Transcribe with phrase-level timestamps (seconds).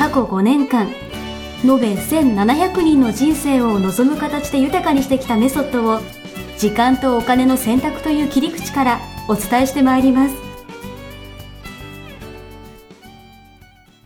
[0.00, 0.88] 過去5年間
[1.62, 6.00] 延べ1700人の人生を望む形で豊かにしてきたメソッドを
[6.56, 10.34] 時間とお金の選択という切り口からお伝えしてまいります。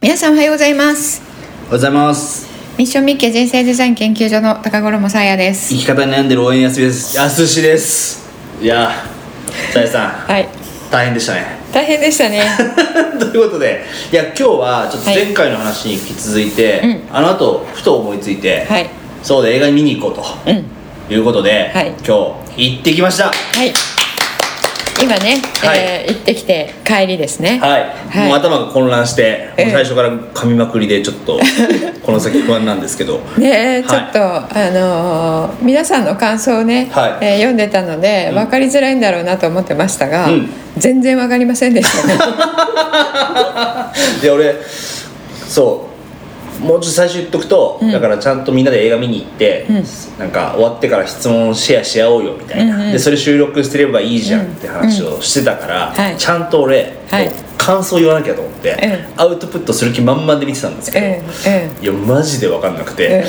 [0.00, 1.22] 皆さんおはようございます。
[1.22, 2.48] おはようございます。
[2.76, 5.72] ミッションミッケ人生デザイン研究所の高頃もさあやです。
[5.76, 7.16] 生き方に悩んでる応援やすです。
[7.16, 8.28] やすしです。
[8.60, 8.90] いや
[9.72, 10.10] さやさん。
[10.10, 10.48] はい。
[10.90, 12.40] 大変でしたね大変でしたね。
[13.18, 17.02] ということでいや今日はちょっと前回の話に引き続いて、うん。
[17.12, 18.88] あの後ふと思いついて、はい。
[19.24, 20.14] そうで映画に見に行こ
[20.46, 20.64] ううん。
[21.08, 21.92] ということで、はい。
[22.06, 23.24] 今日行ってきました。
[23.24, 24.03] はい
[25.02, 25.78] 今ね、はい。
[25.78, 27.58] えー行ってきて帰りですね。
[27.60, 28.28] はい、はい。
[28.28, 31.38] もう頭が混乱して、最初から噛みまくりでちょっと
[32.02, 33.20] この先不安なんですけど。
[33.38, 37.12] ねえちょはいっと、あのー皆さんの感想をね、はい。
[37.20, 38.34] えー読んでたのでうん。
[38.36, 40.50] 分かりづらいんだろうなと思ってましたが、うん。
[40.76, 42.14] 全然分かりませんでしたね。
[44.22, 44.54] で俺
[45.48, 45.93] そう
[46.64, 47.92] もうちょっと最初言っとくと、うん。
[47.92, 49.84] だからちゃんとみんなで映画見に行って、うん。
[50.18, 52.92] なんか終わってから質問シェアし合おうよみたいな、うんうん。
[52.92, 55.94] でそれ収録してればいいじゃんって話をしてたから、うん。
[55.94, 56.16] はい。
[56.16, 57.26] ちゃんと俺、はい。
[57.26, 57.34] もう
[57.64, 63.24] 感想言わなきゃと思って、えアウトプットする気満々で見てたんですけど、えええいやマジで分かんなくて、え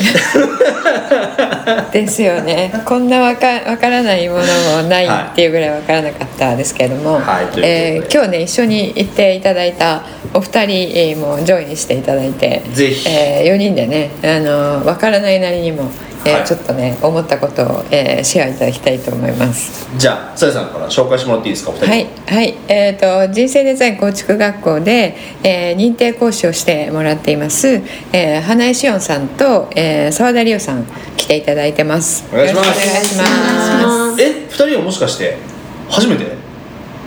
[1.92, 1.92] え。
[1.92, 2.72] ですよね。
[2.84, 4.42] こんなわかわからないもの
[4.82, 10.02] もないはいっていうぐらいわからなかったですけれども、はいえー今日ね一緒に行っていただいた
[10.34, 13.08] お二人えーもジョインしていただいてぜひ。
[13.08, 15.90] え4人でねあのわからないなりにも、
[16.26, 16.46] えーはい。
[16.46, 19.88] ちょっとね思ったことを、えーシェアいただきたいと思います。
[19.96, 21.86] じゃあさやさんから紹介してもらっていいですかお二人。
[21.86, 27.80] はい、はい、えっ、と人生デザイン構築学校で、えー認定講師をしてもらっています、
[28.12, 30.84] えー花江志音さんと澤、えー、沢田理央さん
[31.16, 32.24] 来ていただいてます。
[32.32, 32.68] お願いします。
[32.68, 34.22] お願いします。
[34.22, 35.36] え二人はもしかして
[35.88, 36.24] 初めて？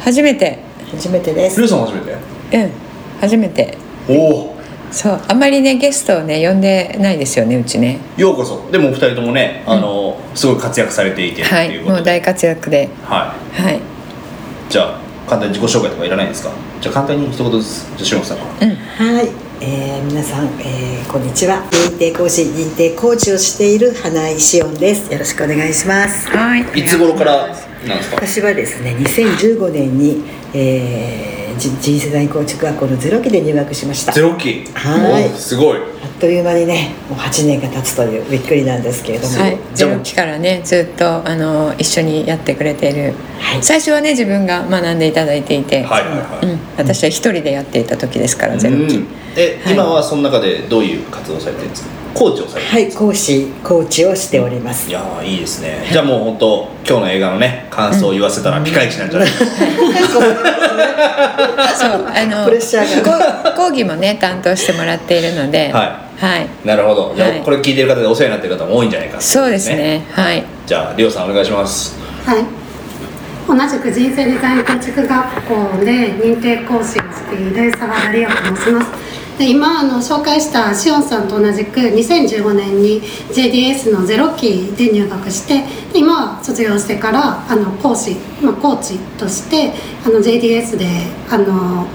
[0.02, 0.60] 初めて、
[0.92, 1.60] 初めてです。
[1.60, 2.58] ルーさんも初めて？
[2.58, 2.72] うん、
[3.20, 3.78] 初めて。
[4.08, 4.59] おお
[4.92, 8.00] そう、あんまりねゲストをね呼んでないですよねうちね。
[8.18, 8.70] ようこそ。
[8.72, 13.62] でもお二人ともね、あのすごい活躍されていてってはい、いうことで、もう大活躍で、はい。
[13.62, 13.80] はい、
[14.70, 16.52] じゃあ簡単に自己紹介とかいらないですか？
[16.82, 17.86] じゃあ簡単に一言ずつ。
[17.86, 18.68] じゃあしのさんから。
[18.68, 19.30] うん、はい、
[19.62, 21.64] えー、皆さん、えー、こんにちは。
[21.72, 25.12] 認定講師認定コーチをしている花井志音です。
[25.12, 26.28] よろしくお願いします。
[26.30, 26.62] はい。
[26.80, 28.16] いつ頃からなんですか？
[28.16, 30.24] 私はですね2015年に、
[30.54, 34.12] えー、じ人生デザイン構築学校のゼロ期で入学しました。
[34.12, 34.66] ゼロ期？
[34.74, 35.26] はい。
[35.26, 35.80] おすごい
[36.20, 43.64] という間にねもう8年が経つというびっくりなんですけれども、はい、じゃあゼロ期からねずっとあの一緒にやってくれている、はい。
[43.64, 49.74] 最初はね自分が学んでいただいていて、はいはいはい、うん、私は一人でやっていた時ですからゼロ期、うんえ、はい。
[49.74, 51.90] 今はその中でどういう活動をされてるんですか？
[52.12, 54.90] コーチをされてるはい講師コーチをしております。
[54.90, 55.88] いやーいいですね。
[55.92, 59.30] じゃあもう本当今日の映画のね感想を言わせたらピカイチなんじゃない？
[59.30, 60.20] ですか、
[61.78, 62.08] そう。
[62.08, 63.44] あのプレッシャーが。
[63.54, 66.48] こ講義もね担当してもらっているのでははい。
[66.66, 67.14] なるほど。
[67.16, 67.42] じゃあ、はい。
[67.42, 69.40] これ聞いてる方でお世話になってる方も多いんじゃないかってこと。
[69.40, 70.06] そうですね。
[70.12, 70.44] はい。
[70.66, 71.98] じゃありょうさんお願いします。
[72.26, 72.46] はい。
[73.48, 79.20] 同じく人生デザイン構築学校で認定講師をしている沢田理央と申します。
[79.40, 83.02] で今あの紹介したしおんさんと同じく2015年に
[83.32, 85.62] JDS のゼロ期で入学して
[85.94, 89.72] で今は卒業してからあの講師、まあ、コーチとして
[90.06, 90.86] あの JDS で
[91.30, 91.88] あの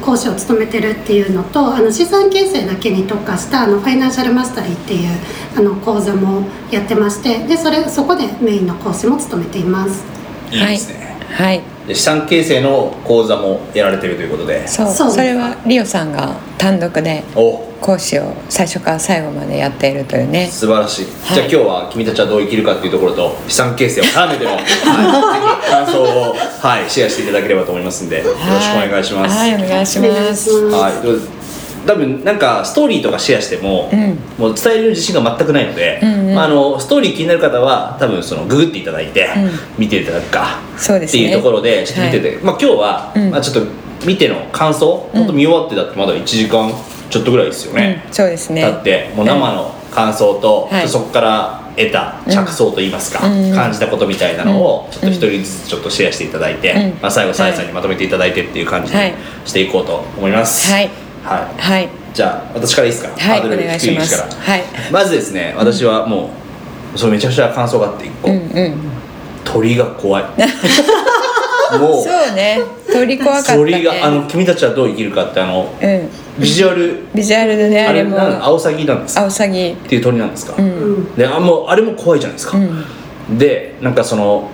[0.00, 5.08] 講師を務めてるっていうのとあの資産形成だけに特化したあのファイナンシャルマスタリーっていう
[5.56, 10.04] あの講座もやってましてでそれそこでメインの講師も務めています。
[10.50, 10.56] い。
[10.56, 11.58] いですね、はい。
[11.58, 14.66] で資産形成の講座もやられてるということで。
[14.68, 17.72] そうそうそれはリオさんが単独でお。
[17.82, 20.46] 講師を最初から最後までやっているというね。
[20.46, 21.34] 素晴らしい、はい。
[21.34, 24.70] じゃあ今日は君たちはどう生きるかっていうところと資産形成を絡めての、 はい、ぜ
[25.66, 30.50] ひ感想を、はい、シェアしていただければと思いますんでよろしくお願いします、はいお願いします。
[30.70, 31.41] はい、
[31.86, 34.18] 多分なんかストーリーとかシェアしても、うん。
[34.38, 39.50] もう伝える自信が全くないので、うんうんまあ、あのストーリー気になる方は多分そのググっていただいて、うん。
[39.78, 41.24] 見ていただくかそうですね。
[41.24, 43.30] っていうところでちょっと見てて、まあ、今日は、うん。
[43.30, 43.72] まあ、ちょっと
[44.06, 45.18] 見ての感想、うん。
[45.20, 46.72] 本当見終わってだってまだ1時間
[47.10, 48.62] ちょっとぐらいですよね、うん、そうですね。
[48.62, 50.88] だってもう生の感想と、はい。
[50.88, 53.54] そこから得た着想といいますか、うん。
[53.54, 57.02] 感じたことみたいなのをちょっと一人ずつちょっとシェアしていただいて、うん。
[57.02, 59.10] まあ、最後さやさんにまとめていただいてっていう感じはい。
[59.10, 60.70] にしていこうと思います。
[60.70, 61.88] はいはいはい。
[62.12, 64.62] じゃあ私からいいですか、はいお願いしまはい。
[64.92, 66.30] まずですね私はも
[66.94, 68.74] うそれめちゃくちゃ感想があって一個、うんうん。
[69.44, 70.24] 鳥が怖い。
[71.78, 72.60] もうそうね。
[72.92, 73.58] 鳥怖かったね。
[73.58, 76.08] 鳥があの君たちはどう生きるかってあのうん。
[76.38, 78.18] ビジュアルビジュアルでねあれも。
[78.18, 79.22] アオサギなんですか？
[79.22, 79.70] アオサギ。
[79.70, 81.14] っていう鳥なんですか、うん。
[81.14, 83.38] であもうあれも怖いじゃないですか、うん。
[83.38, 84.50] でなんかその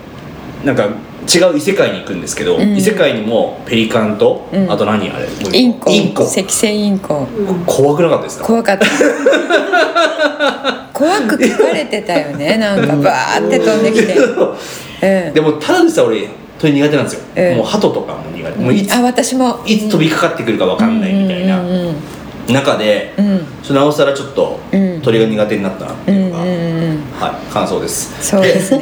[0.64, 0.88] なんか
[1.28, 2.76] 違う異世界に行くんですけど、ん。
[2.76, 4.72] 異世界にもペリカンと、うん。
[4.72, 5.28] あと何あれ？
[5.52, 5.90] インコ。
[5.90, 6.24] インコ。
[6.24, 7.26] 赤星インコ。
[7.66, 8.44] 怖くなかったですか？
[8.44, 8.86] 怖かった。
[10.92, 12.56] 怖く書かれてたよね。
[12.58, 16.28] なんかバーって飛んできて、うん、でもただでさえ俺
[16.58, 17.56] 鳥苦手なんですよ、うん。
[17.58, 18.58] もう鳩とかも苦手。
[18.58, 19.60] もういつあ私も。
[19.64, 21.62] いつ飛びかかってくるか分かんないみたいな
[22.48, 23.74] 中で、うん。
[23.74, 25.00] なおさらちょっとうん。
[25.02, 28.14] 鳥が苦手になったなっていうのが、うんうんうんはい感想です。
[28.30, 28.80] そうですね。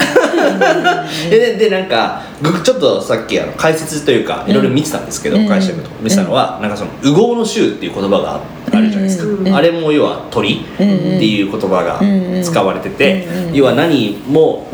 [1.30, 5.48] で ででなんかぐちょっとさっきあの解説というかいろいろ見てたんですけど、うん。
[5.48, 5.96] 解釈とか。
[6.00, 8.40] 見てたのは、なんかその「右往の衆」っていう言葉が
[8.72, 12.00] あるじゃないですか、うんあれも要は鳥っていう言葉が
[12.42, 14.68] 使われてて、要は何も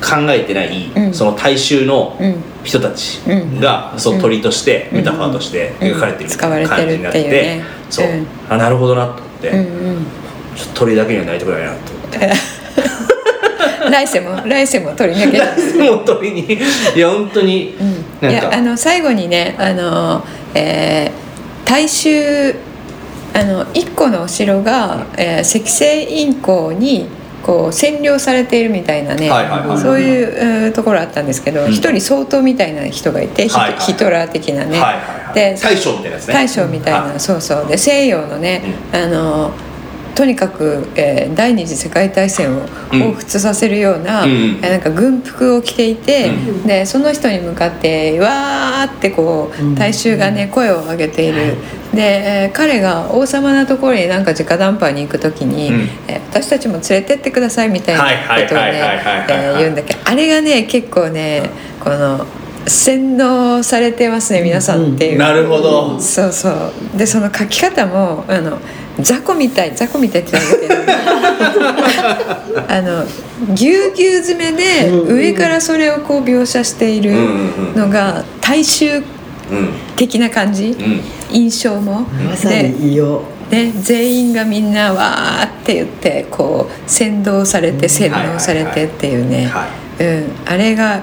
[0.00, 1.14] 考えてない、うん。
[1.14, 2.34] その大衆のうん。
[2.64, 3.60] 人たちうん。
[3.60, 8.26] が、そう鳥として、メタファーとして描かれてる感じになってそう、うん。
[8.48, 10.06] あなるほどなと思って、うんうん。
[10.56, 12.32] ちょっと鳥だけにはなりたくないなと思って。
[13.90, 16.52] 来世も来世も取り抜けたもう鳥に。
[16.94, 17.74] いや本当に、い
[18.20, 18.46] なんか。
[18.46, 20.24] やあの最後にねあの、
[20.54, 21.28] えー
[21.68, 22.54] 大衆
[23.34, 27.06] あの一個のお城が、えー赤星インコに
[27.48, 29.30] こう占領されているみたいなね、
[29.80, 31.72] そういうえーところあったんですけどうん。
[31.72, 34.78] 一、人総統みたいな人がいて、ヒトラー的なね、
[35.34, 36.34] で大将みたいなやつね。
[36.34, 37.20] 大将みたいな、はい。
[37.20, 37.66] そうそう。
[37.66, 38.60] で西洋のね、
[38.92, 39.50] あの
[40.18, 42.60] とにかく、えー第二次世界大戦を
[42.92, 43.02] うん。
[43.12, 44.60] 彷彿させるような,、うん。
[44.60, 46.32] なんか軍服を着ていて、
[46.64, 51.56] うでその人に向かってわーってこう大衆がね声を上げている。
[51.94, 55.88] で、えー彼が王様のところになんか直談判に行く時に、うん。
[56.08, 58.08] えー私たちも連れてってくださいみたいなこ
[58.48, 58.82] とをね
[59.58, 61.48] 言うんだけどあれがね結構ね
[61.80, 62.26] この
[62.66, 65.18] 洗脳されてますね皆さんっていう。
[65.18, 65.98] なるほど。
[66.00, 66.72] そうそう。
[66.98, 68.58] でその書き方もあの
[69.00, 70.68] 雑魚みたい雑魚みたいって言うんだけ
[72.54, 73.04] どあの
[73.54, 77.12] ぎゅうぎゅう詰めで上からそれをこう描写している
[77.76, 79.04] のが大衆うん
[79.96, 81.00] 的な感じ、うん。
[81.30, 82.02] 印象も。
[82.02, 83.22] まさでに異様。
[83.50, 89.66] ね、全員がみんなわーって言ってこう先導されて洗脳されてっていうね、は
[89.98, 91.02] うん、あれが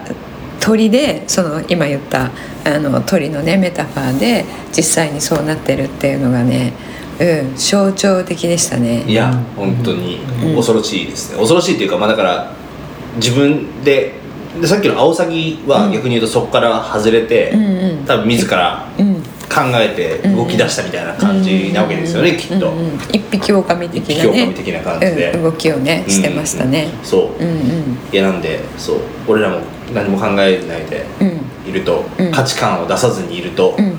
[0.60, 2.30] 鳥でその今言った
[2.64, 4.46] あの鳥のねメタファーで
[4.78, 6.74] 実際にそうなってるっていうのがね、
[7.20, 9.04] うん、象徴的でしたね。
[9.08, 10.20] いや本当に。
[10.56, 12.52] 恐ろしいですね、恐ろしいっていうかまあだから
[13.16, 14.14] 自分で
[14.62, 18.06] でさっきのアオサギは逆に言うとそこから外れて、うんうん。
[18.06, 19.15] 多分自らうん
[19.50, 22.74] 考えて動き出したみたいな感じなわけですよね、きっと、
[23.12, 25.32] 一匹狼的な一匹ね狼的な感じで。
[25.32, 26.88] うん動きをねしてましたね。
[27.04, 27.44] そう、
[28.14, 28.98] いやなんでそう
[29.28, 29.60] 俺らも
[29.94, 30.34] 何も考え
[30.68, 31.70] ないでうん。
[31.70, 32.32] いると、うん。
[32.32, 33.98] 価値観を出さずにいると、うん。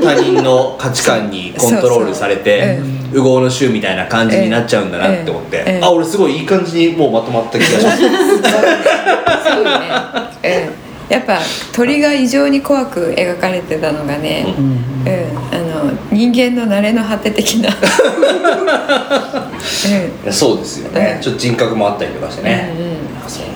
[0.00, 2.78] 他人の価値観にコントロールされて
[3.08, 5.76] 右往の衆みたいな感じになっちゃうんだなって思って、うん。
[5.76, 5.84] うん。
[5.84, 7.98] あ俺すごいいい感じにもうまとまった気がします。
[8.00, 8.06] そ
[9.60, 9.70] うね、
[10.44, 11.38] うん、やっぱ
[11.72, 14.78] 鳥が異常に怖く描かれてたのがね、ううん
[15.50, 17.70] あの人間の慣れの果て的な、
[20.26, 20.32] うん。
[20.32, 21.22] そうですよね、うん。
[21.22, 22.92] ちょっと人格もあったりとかしてね、うんうん。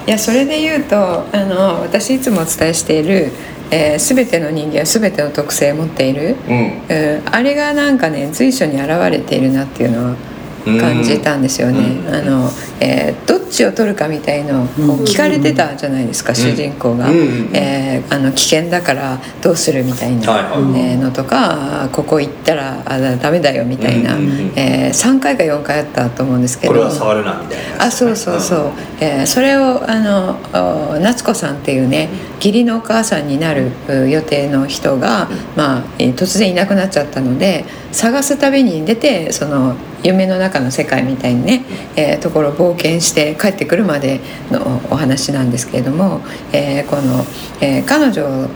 [0.06, 3.30] いやそれで言うとあの私いつもお伝えしている、
[3.70, 6.56] えー「全ての人間は全ての特性を持っている」うん。
[6.88, 7.22] うん。
[7.30, 10.14] あれがなんかね随所に現れているなっていうのは
[10.64, 11.78] 感じたんですよね。
[12.08, 12.14] うん。
[12.14, 12.50] あの
[12.80, 14.66] えーどっちを取るかみたいのを
[15.04, 17.18] 聞かれてたじゃないですか、主人公が、うん。
[17.18, 17.50] うん。
[17.52, 20.80] えーあの危険だからどうするみたいな、はいはい。
[20.80, 24.52] えーのとかここ行ったらあダメだよみたいな、うんうんうん。
[24.56, 26.72] えー3回か4回あったと思うんですけど。
[26.72, 30.38] これは触るなみたいなあそうそうそう、えーそれをあの
[30.94, 41.64] お夏子さんっていうね義理のお母さんになるう予定の人が、まあ、えー突然いなくなっちゃったので探す旅に出てその夢の中の世界みたいにね、
[41.96, 44.20] えーところを冒険して帰ってくるまで
[44.50, 46.20] のお話なんですけれども、
[46.52, 47.24] えーこの、
[47.60, 48.48] えー彼女を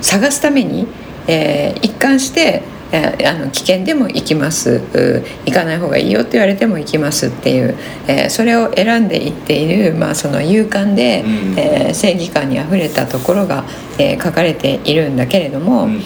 [0.00, 0.86] 探すために、
[1.26, 2.62] えー一貫して、
[2.92, 4.80] えーあの危険でも行きます。
[4.94, 7.74] う行かない方がいいよって言われても行きますっていう、
[8.06, 11.58] えーそれを選んでいっている、まあ、その勇敢で、うん。
[11.58, 13.64] えー正義感にあふれたところが、
[13.98, 16.00] えー書かれているんだけれども、うん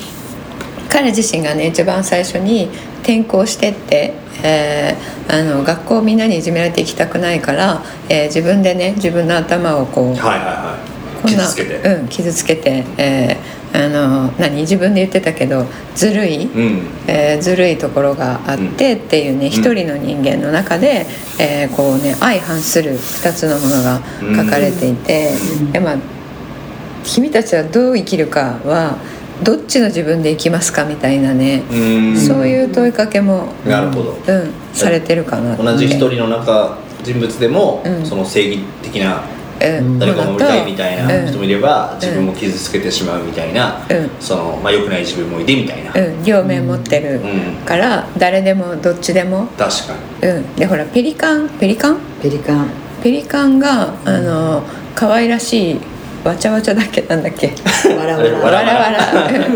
[0.91, 2.69] 彼自身がね一番最初に
[3.03, 11.23] 転校してって、えーあの学校みんなにいじめられて行きたくないから、えー自分でね自分の頭をこうはいはいはい。
[11.23, 16.89] こんな傷つけて、うん、傷つけて、えーあの何自分で言ってたけどずるい、うん。
[17.07, 21.07] えーずるいところがあってっていうね一、人の人間の中で、
[21.39, 24.01] えーこうね相反する2つのものが
[24.45, 25.31] 書かれていて、
[25.71, 25.97] でまあ
[27.05, 28.99] 君たちはどう生きるかは
[29.43, 32.17] どっちの自分で生きますかみたいなね、うん。
[32.17, 34.17] そういう問いかけも、なるほど。
[34.27, 38.05] うん、されてるかな同じ一人の中人物でも、うん。
[38.05, 39.23] その正義的な
[39.63, 39.99] うん。
[39.99, 42.01] 誰かを守りたいみたいな人もいれば、うん。
[42.01, 44.11] 自分も傷つけてしまうみたいな、うん。
[44.19, 47.65] そのまあ良くない自分もいてみたいな、うん、両面持ってるうん。
[47.65, 50.29] から誰でもどっちでも、確かに。
[50.29, 51.49] うん、でほらペリカン？
[51.59, 51.99] ペリカン？
[52.23, 52.71] ペリカン。
[53.03, 54.63] ペリカンがあの
[54.95, 55.81] 可愛らしい
[56.25, 57.49] わちゃわちゃだっけなんだっけ？
[57.97, 59.49] わらわらわらわらわら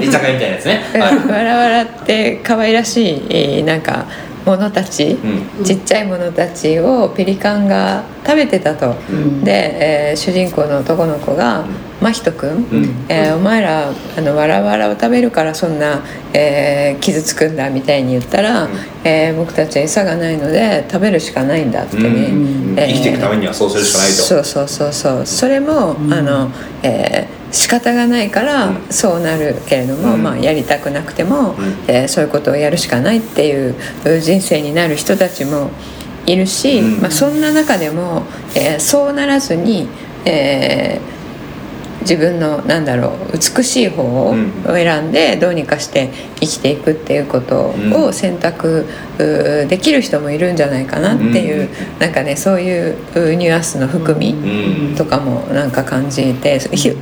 [0.98, 4.06] わらわらわらって可愛らしいえーなんか
[4.44, 5.16] ものたち、
[5.60, 9.42] うちっちゃいものたちをペリカンが食べてたと、ん。
[9.42, 11.64] で、えー主人公の男の子が
[12.00, 13.06] 真人くん、うん。
[13.08, 16.00] えーお前らあのわらわらを食べるからそんな、
[16.32, 18.70] えー傷つくんだみたいに言ったら、うん。
[19.04, 22.76] えー僕たちは餌がないので食べるしかないんだってね、うん。
[22.76, 24.14] 生きていくためにはそうするしかないと。
[24.14, 25.26] そうそうそうそう。
[25.26, 26.50] それも、あの、
[26.82, 28.76] えー仕方がないからうん。
[28.90, 30.22] そうなるけれども、うん。
[30.22, 31.54] まあ、やりたくなくても、ん。
[31.88, 33.74] えーそういうことをやるしかないっていう
[34.20, 35.70] 人生になる人たちも
[36.26, 37.00] いるし、うん。
[37.00, 39.88] まあ、そんな中でも、えーそうならずに、
[40.24, 41.14] えー
[42.04, 44.52] 自分のなんだろう美しい方をうん。
[44.74, 47.94] 選んでどうにかして生きていくっていうことうん。
[47.94, 48.84] を選択
[49.18, 51.68] できる人もいるんじゃないかなっていう、うん。
[52.00, 54.96] なんかねそういううニュアンスの含みうん。
[54.96, 56.92] とかもなんか感じて、ひ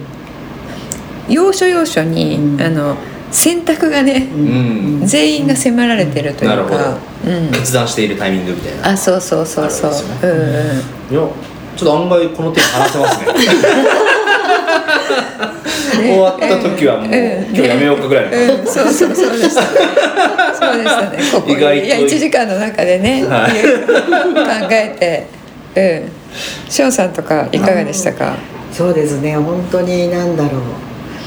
[1.29, 2.61] 要所要所に、うん。
[2.63, 2.97] あの
[3.31, 5.07] 選択がね、うん。
[5.07, 8.89] 全員が迫られてるというか、うん、決断しているタイミングみたいな。
[8.91, 10.21] あそうそうそうそう、あるんで
[11.09, 11.29] すようんうん。
[11.29, 11.35] いや
[11.77, 13.25] ちょっと案外この手話せます ね。
[16.03, 17.13] 終わった時はもう、うん。
[17.13, 18.31] 今日やめようかぐらいの。
[18.31, 19.61] 感じうん、そうそうそうでした。
[19.63, 19.67] ね。
[20.59, 21.19] そうでしたね。
[21.33, 23.51] こ こ意外といや1時間の中でね、はい。
[24.63, 25.27] 考え
[25.75, 25.81] て、う
[26.69, 26.71] ん。
[26.71, 28.35] しょうさんとかいかがでしたか？
[28.73, 29.37] そうですね。
[29.37, 30.61] 本当になんだろう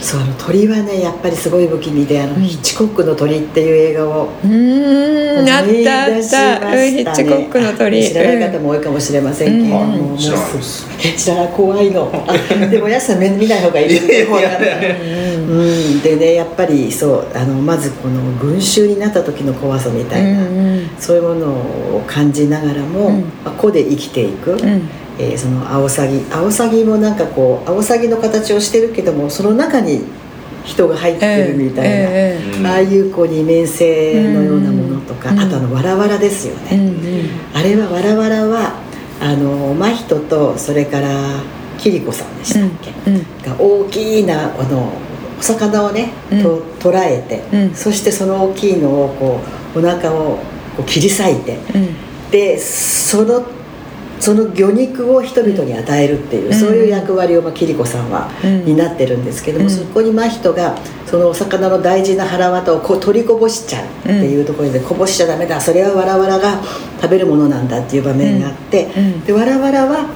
[0.06, 6.70] そうあの鳥はねやっぱりすごい不気味であの、ヒッチコックの鳥っていう映画をうーん、ったあったた。
[6.70, 6.88] ね。
[6.88, 8.08] うんヒッチコックの鳥。
[8.08, 9.90] 知らない方も多いかもしれませんけれども、うん。
[10.10, 11.54] もう知らならない。
[11.54, 12.12] 怖いの。
[12.28, 13.90] あでもやすさん見見ない方がいい。
[13.90, 14.96] ですね怖がらない。
[14.96, 20.90] うん、でねやっぱりそうあのまずこの群衆になった時の怖さみたうんいな、うん。
[21.00, 23.22] そういうものを感じながらも、うん。
[23.44, 30.06] まあ、個で生きていく、うんえーそのアオサギアオサギもなんかこうアオサギの形をしてるけどもその中に
[30.66, 32.66] 人が入ってるみたいな、ええうん。
[32.66, 35.40] ああいうこう二面性のようなものとか、うん。
[35.40, 37.30] あとあのわらわらですよね、ええうんうん。
[37.54, 38.80] あれはわらわらは
[39.22, 41.10] あの真人とそれから
[41.78, 44.92] 桐子さんでしたっけ、うんが大きなあの
[45.38, 46.42] お魚をね、うん。
[46.42, 47.76] と捉えて、うん。
[47.76, 49.40] そしてその大きいのをこ
[49.76, 50.38] うお腹を
[50.76, 52.32] こう切り裂いてうん。
[52.32, 53.46] でその
[54.20, 56.54] その魚肉を人々に与えるっていう、うん。
[56.54, 58.66] そういう役割をまあ桐子さんはうん。
[58.66, 59.70] 担ってるんですけども、うん。
[59.70, 66.62] そこに真人がそのお魚の大事な腹渡をこう取りこぼしちゃうっていうところで、こぼしちゃダメだそれはわらわらが
[67.02, 69.26] 食べるものなんだっていう場面があって、うん。
[69.26, 70.10] でわらわらは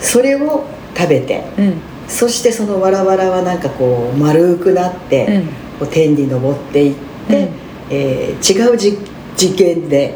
[0.00, 0.64] それを
[0.96, 1.74] 食べてうん。
[2.08, 5.46] そしてそのわらわらはなんかこう丸くなって、うん。
[5.78, 6.94] こう天に昇っていっ
[7.28, 7.48] て、うん。
[7.90, 8.98] えー違うじ
[9.36, 10.14] 次元で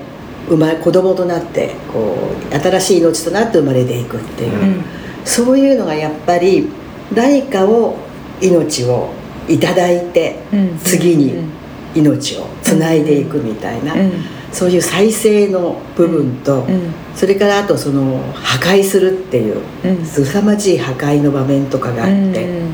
[0.49, 2.17] 生まれ子供となってこ
[2.51, 4.85] う新しい命となって生まれていくっていう、うん。
[5.25, 6.69] そういうのがやっぱり
[7.15, 7.97] 誰かを
[8.41, 9.11] 命を
[9.49, 10.79] いただいて、うん。
[10.79, 11.51] 次にうん。
[11.95, 14.13] 命をつないでいくみたいな、うん。
[14.53, 16.93] そういう再生の部分と、うん。
[17.15, 20.05] それからあとその破壊するっていううん。
[20.05, 22.69] 凄まじい破壊の場面とかがあって、うん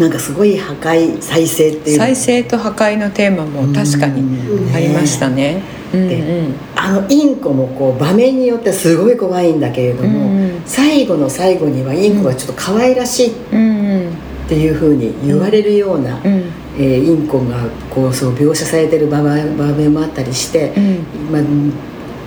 [0.00, 2.04] なんかすごい破壊再生っていうの。
[2.04, 5.62] 再生と破壊のテーマも確かにうんありましたね。
[5.92, 6.54] うんでうん。
[6.74, 10.62] あのインコもこう場面によってはすごい怖いんだけれども、うんうん。
[10.64, 14.10] 最後の最後にはインコがちょっと可愛らしいっうん
[14.48, 16.44] ていうふうに言われるような、うん
[16.78, 20.96] えーインコがこうそう描写されてる場面場面もあったりして、うん。
[21.30, 21.42] まあ、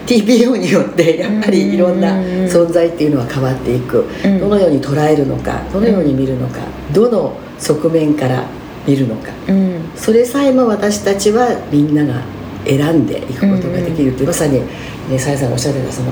[0.06, 2.46] TPO によってやっぱりいろんなうんうんうん。
[2.46, 4.39] 存在っていうのは変わっていく、うん。
[4.39, 6.60] どのように捉えるのかどのように見るのか、
[6.94, 8.46] どの側面から
[8.86, 9.32] 見るのか。
[9.48, 9.82] うん。
[9.96, 12.22] それさえも私たちはみんなが
[12.65, 14.62] 選んでいくことができるっていう、まさに、
[15.10, 16.12] ね、さやさんがおっしゃってたその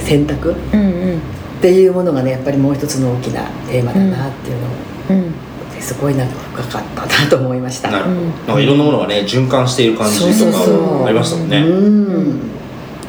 [0.00, 1.20] 選択っうんうん。
[1.60, 5.34] ていうものがねやっぱりもう一つの大きなテーマだなっていうのを、うん。
[5.80, 6.34] すごいなんか
[6.64, 7.90] 深かったなと思いました。
[7.90, 12.40] なんなんかいろんなものがね循環している感じとそうそうそかうありましたもんね、うん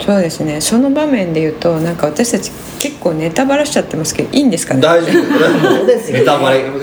[0.01, 0.59] そうですね。
[0.59, 4.81] その場面で言うとなんか私たち結構ネタバラしちゃってますけどいいんですかね？
[4.81, 5.33] 大丈夫。
[5.33, 6.79] これはもそうですよネタバレこ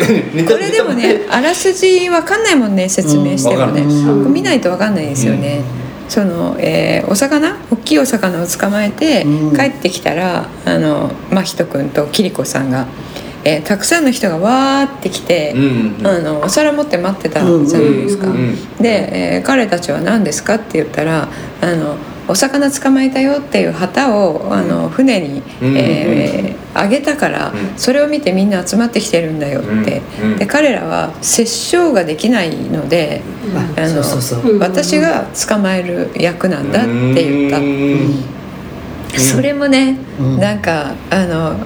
[0.57, 4.33] れでもねあらすじわかんないもんね説明してもね、うん。
[4.33, 5.63] 見ないとわかんないですよね、
[6.09, 7.57] その、えーお魚？
[7.71, 9.57] 大きいお魚を捕まえて、うん。
[9.57, 12.87] 帰ってきたらあの真人君と桐子さんが、
[13.45, 15.97] えーたくさんの人がわーって来て、うん。
[15.99, 18.35] うんあのお皿持って待ってたじゃないですか、うん。
[18.35, 18.57] うん。
[18.79, 21.29] で、えー彼たちは何ですかって言ったら
[21.61, 21.97] あの
[22.31, 27.77] お魚捕まえたよっていう旗をあの船に、うんえーあげたから、うん。
[27.77, 30.01] それを見てみんな集まってきてるんだよって、
[30.39, 33.23] で彼らは殺傷ができないので、
[33.77, 34.05] ああの
[34.61, 38.25] 私が捕まえる役なんだって言った、うん。
[39.21, 40.39] それもね、うん。
[40.39, 41.57] なんかあの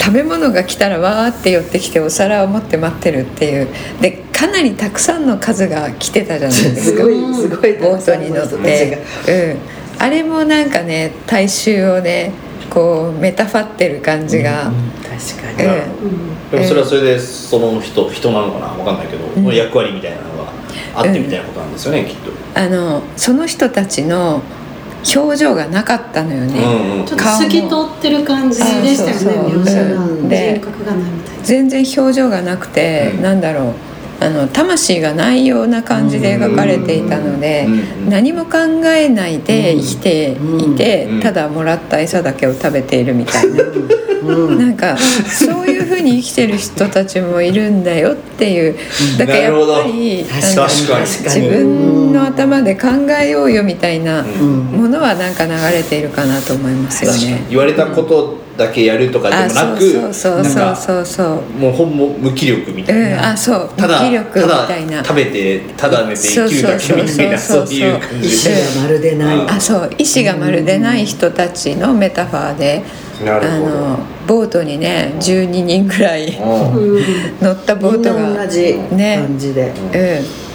[0.00, 3.68] 食べ物が来たらわーって寄ってきてお皿を持って待ってるっていう。
[4.00, 7.02] でかなりたくさんの数が来てたじゃないですか。
[7.02, 8.90] すごいすごいボートに乗って。
[8.90, 9.00] が、う
[9.54, 9.58] ん、
[10.00, 12.32] あれもなんかね大衆をね
[12.70, 16.50] こうメタファってる感じが、確かに、えうん。
[16.50, 18.66] でもそれはそれでその人人なのかな？
[18.68, 19.54] わかんないけど、うん。
[19.54, 20.52] 役割みたいなのが
[20.94, 22.30] あってみたいなことなんですよね、きっと。
[22.54, 24.40] あのその人たちの
[25.16, 26.66] 表情がなかったのよね、う
[26.96, 27.06] んうん。
[27.06, 28.64] ちょっと透き通ってる感じで
[28.94, 30.28] したよね描写がうん。
[30.28, 31.44] で人格がないみたいな。
[31.44, 33.22] 全然表情がなくて、うん。
[33.22, 33.74] なんだろう
[34.20, 41.20] あの魂がないような感じで描かれていたので、うん何も考えないで生きていて、うん。
[41.20, 44.58] ただもらった餌だけを食べているみたいな、うん。
[44.58, 48.76] なんかそういうふうに生きてる人たちもいるんだよっていう。
[49.16, 52.88] だからやっぱり自分の頭で考
[53.20, 54.64] えようよみたいなうん。
[54.64, 57.46] ものはなんか流れているかなと思いますよね。
[57.48, 63.70] 言われたことだけやるとかであもなく、そうそうそうなんかそうそうもうほんも無気力みたいうん、な、あそう。
[63.76, 64.96] ただ無気力みたたいな。
[65.02, 67.38] だ食べてただ寝て生きるだけみたいな。
[67.38, 67.66] そうそうそうそう。
[67.66, 69.90] そういう感意じ志がまるでない、うんあそう。
[69.98, 72.82] 意志がまるでない人たちのメタファーで
[73.22, 76.72] あのボートにね12人ぐらいうん。
[76.96, 77.04] うん
[77.40, 79.18] 乗ったボートがな同じね。
[79.26, 79.72] 感じで、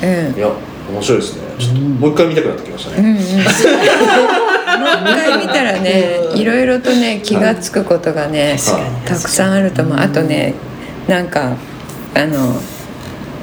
[0.01, 0.35] うんうん。
[0.37, 0.51] いや
[0.91, 1.41] 面白いですね。
[1.59, 3.15] ちょっともう一回見たくなってきましたうんうん。
[3.15, 9.97] ね、もう一回見たらねいろいろとね気が付くことがね確かにたくさんあると思う。
[9.97, 10.53] あとね
[11.07, 11.57] なんか
[12.15, 12.59] あの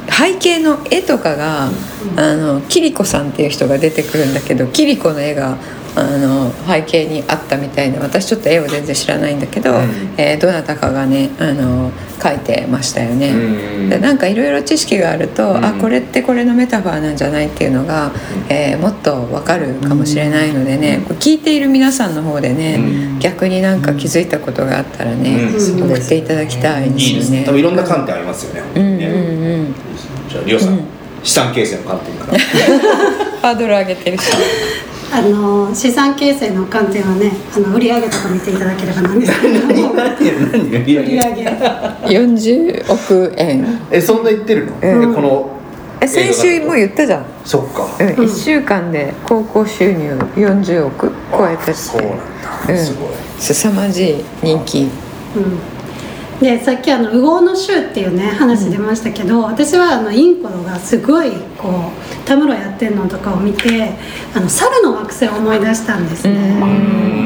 [0.09, 1.69] 背景の絵とかが
[2.17, 5.57] あのキリコさんっていう人が出てくるんだけどキリコの絵が
[5.95, 10.15] あの背景にあったみたいな私ちょっと絵を全然知らないんだけど、うん。
[10.17, 13.31] えーどなたかがねあの描いてましたよね。
[13.31, 15.65] うんでなんかいろいろ知識があると、うん。
[15.65, 18.11] あこれってこれのメタファーなんじゃないっていうのが、
[18.49, 22.79] えーもっとわかるかもしれないのでね、聞いている皆さんの方でね、
[23.19, 25.91] う逆になんか気づいたことがあったらね、うん。
[25.91, 27.45] 送っていただきたいですよね。
[27.45, 29.75] 多分いろんな観点ありますよね,、うんうんねうん。
[30.29, 30.85] じゃあリオさん、うん。
[31.23, 32.39] 資産形成の観点から。
[33.43, 34.23] ハードル上げてるし。
[35.15, 41.23] あの資産形成の観点はねあの売上とか見ていただければなんですけども何売上売げ上
[42.23, 43.79] 40億円。
[43.91, 45.51] えそんな言ってるの、うんえこの
[46.01, 47.27] え先週も言ったじゃん。
[47.45, 52.25] そっかうん、1週間で高校収入40億超えたってそうなんだ、
[52.71, 54.89] うんすごい凄まじい人気
[55.37, 55.59] うん
[56.43, 63.93] でさっきあの「右往の衆」っていうね話出ましたけど、私はあのインコがすごいこうタムロやってるのとかを見て
[64.35, 66.35] あの猿の惑星を思い出したんですね。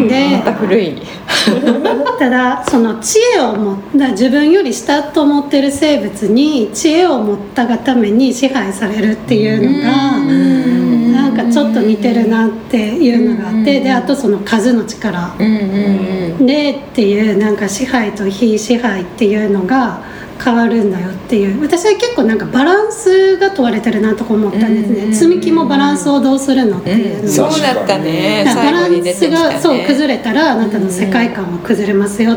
[0.09, 1.03] でまた古い。
[2.19, 10.86] ただその知恵を持った自分より下と思ってる生物に知恵を持ったがために支配されるっていうのが
[11.27, 15.35] なんかちょっと似てるなっていうのがあってであとその数の力。
[15.39, 16.47] うんうんうん。
[16.47, 20.03] でっていうなんか支配と非支配っていうのが
[20.43, 21.61] 変わるんだよっていう。
[21.63, 25.15] 私は結構なんかバランスが問われてるなとか思ったんですね。
[25.15, 27.29] 積み木もバランスをどうするのっていうのが。
[27.29, 28.45] そうだったね。
[28.45, 29.55] バランス出てきたね。
[29.55, 32.37] がそう崩れたらあなたの世界観は崩れますようん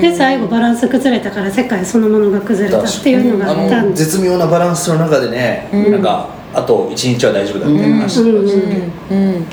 [0.00, 4.16] で最後バランス崩れたから世界そのものが崩れたっていうのがあったんです。
[4.18, 9.18] の絶妙なバランスの中でね、なんかあと一日は大丈夫だみたいな話してましたね、うん。
[9.18, 9.46] うん。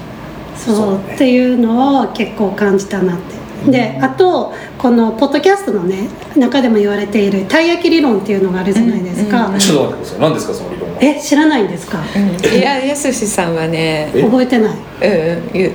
[0.56, 1.00] そう。
[1.14, 3.42] っていうのを結構感じたなって。
[3.70, 11.68] であとこのポッドキャストのね中でも言われているたい焼き理論っていうのがあるじゃないですか、ちょっと待ってください何ですかその理論はえ知らないん。
[11.68, 12.58] ですかうん。
[12.58, 13.56] いややすしさん。
[13.56, 15.72] はねえ覚えてないうん。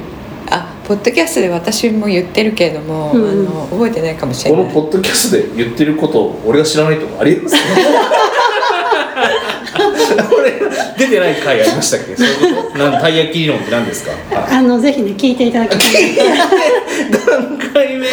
[0.50, 3.30] あポッドキャストで私も言ってるけれども、うん。
[3.30, 7.56] あの覚えてないかもしれこないのポッドキャストで言ってることを俺が知らないとかありえます
[10.14, 10.52] 俺
[10.98, 12.16] 出てない回ありましたっけ？
[12.16, 12.78] そういうこと？
[12.78, 16.12] なんたい焼き理論って何ですか、はあのぜひね聞いていただきたい。
[16.14, 16.16] い、
[17.10, 18.06] 何回目？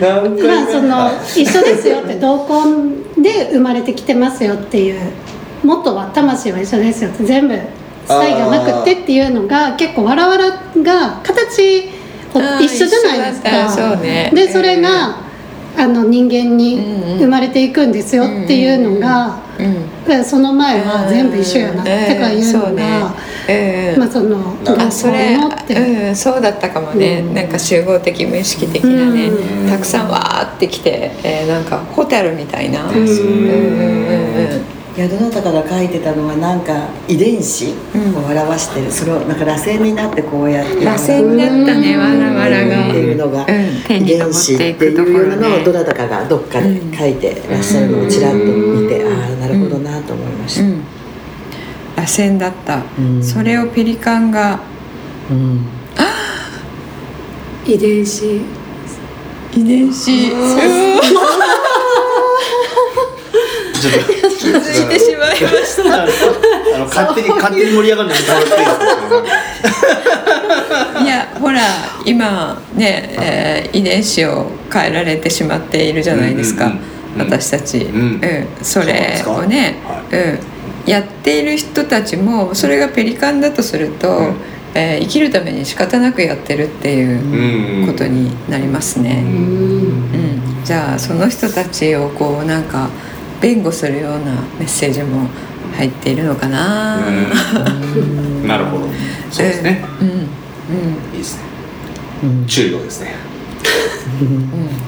[0.00, 0.42] 何回目？
[0.46, 2.46] まあその一緒ですよって同
[3.16, 5.00] 根で生まれてきてますよっていう
[5.64, 7.58] 元は魂は一緒ですよって全部
[8.06, 10.50] 差異がなくてっていうのが結構わらわら
[10.82, 11.90] が形
[12.60, 13.68] 一緒じゃないですか。
[13.70, 14.30] そうね。
[14.34, 15.27] でそれが、
[15.78, 16.76] あの人間に
[17.18, 23.14] 生まれていくんですよっていうのが、うんでその前は全部一緒やなってかいうのが、
[23.98, 27.34] まあそのあそれうんそうだったかもね、うん。
[27.34, 32.94] なんか集合的無意識的なね、うんたくさんわーってきて、えーなんかホタルみたいな、うん。
[32.94, 42.88] んうんうんいやどなたかが書いてたのはなんか遺伝子を表してる、それをなんか螺旋になってこうやって螺旋になったねわらわらが。
[42.88, 43.46] っていうのが、うん。
[43.86, 50.82] 天遺伝子っていうのねをどなたかがどっかで書いてらっしゃるのをちらっと見て、ああなるほどなと思いました、うん。
[51.94, 53.22] 螺旋だった、うん。
[53.22, 54.58] それをペリカンが
[55.30, 55.64] うん。
[57.64, 58.40] 遺伝子。
[59.54, 60.10] 遺伝子
[63.80, 66.06] 気づいてしまいました。
[66.84, 69.82] 勝手に勝手に盛り上がるのやめてもらっていいです
[70.94, 71.60] かいやほら
[72.04, 78.20] 今ね、えー遺伝子を変えられてしまっているじゃないですか、うんうんうん私たち、うん。
[78.62, 84.36] それをねそうなんうん、やっている人たちもそれがペリカンだとすると、うん。
[84.74, 89.32] えー生きるために仕方なくやってるっていうことになりますね、うん。
[89.32, 90.64] うん。
[90.64, 92.88] じゃあその人たちをこうなんか
[93.40, 95.28] 弁護するようなメッセージも
[95.76, 97.10] 入っているのかな、う
[98.00, 98.46] ん。
[98.48, 98.88] なるほど。
[99.30, 99.84] そうですね。
[100.00, 100.08] うん。
[100.08, 100.14] うん。
[100.14, 100.20] い
[101.14, 101.42] いですね。
[102.22, 103.14] うん注意をですね。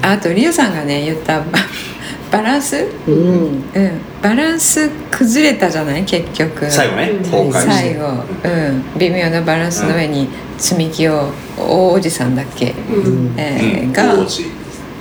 [0.02, 1.44] あとリオさんがね言ったバ
[2.32, 3.14] バランス、うん。
[3.14, 3.90] うん、
[4.22, 6.02] バランス崩れたじゃない？
[6.04, 6.68] 結局。
[6.70, 7.70] 最後ね崩壊して。
[7.72, 8.06] 最後、
[8.44, 12.96] うん、微妙なバランスの上に積み木を大おじさんだっけ、うん。
[12.96, 13.34] うん。
[13.36, 14.14] えーが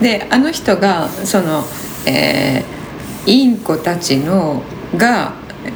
[0.02, 1.66] であの人がその、
[2.06, 2.79] えー
[3.26, 4.64] インコたちの
[4.96, 5.34] が、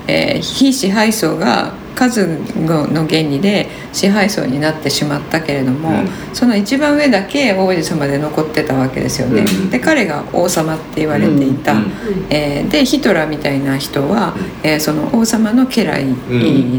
[0.08, 6.08] えー非支配層が数の原理で支配層になってしまったけれども、うん。
[6.34, 9.42] その一番上だけ王子様で残ってたわけですよね。
[9.42, 9.70] うん。
[9.70, 11.92] で彼が王様って言われていた、うん。
[12.30, 16.04] えーでヒトラーみたいな人は、えーその王様の家来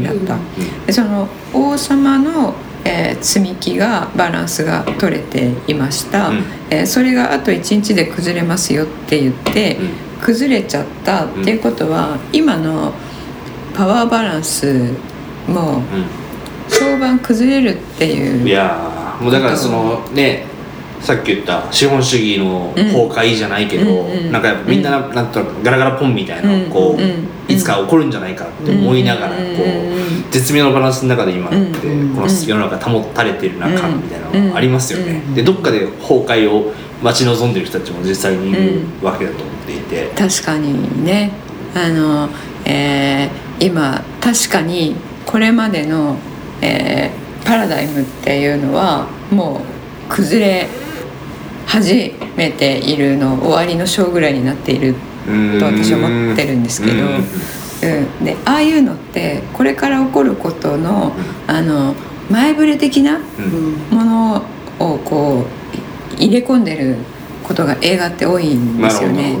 [0.03, 0.37] だった。
[0.85, 6.43] でその王様の、えー積み木がバランスが取れていました、うん。
[6.69, 9.77] えーそれがあと1日で崩れますよって言って、
[10.25, 12.91] 崩れちゃったっていうことは、今の
[13.75, 14.91] パワーバランス
[15.47, 15.83] も
[16.67, 20.47] 早晩崩れるっていういやーもうだからそのね
[20.99, 41.31] さっき言った資本主義の崩壊じゃないけど、うんうんなんかみんななんとなくガラガラポンみたいなう、うんうんいつか起こるんじゃないかって思いながらこう、うん絶妙なバランスの中で今って、うんこの世の中保たれてる中みたいなのがありますよね、うんでどっかで崩壊を待ち望んでる人たちも実際にいるわけだと思っていて、確かにね。
[41.75, 42.29] あの、
[42.65, 46.17] えー今確かにこれまでの、
[46.61, 49.61] えーパラダイムっていうのはも
[50.09, 50.67] う崩れ
[51.67, 54.95] 始めているの終わりの章ぐらいになっている
[55.27, 55.59] うん。
[55.59, 57.01] と私は思ってるんですけど、うん。
[57.07, 57.09] う
[58.21, 61.13] ん、でああいうのってこれから起こることの
[61.47, 61.93] あの
[62.31, 63.73] 前触れ的なうん。
[63.95, 64.41] もの
[64.79, 65.45] をこ
[66.17, 66.97] うい入れ込んでる
[67.47, 69.37] ことが映画って多いんですよね。